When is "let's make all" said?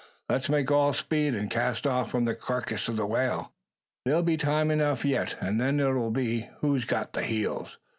0.27-0.93